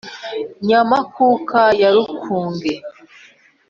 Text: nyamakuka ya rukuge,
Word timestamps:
nyamakuka 0.67 1.61
ya 1.81 1.89
rukuge, 1.95 2.73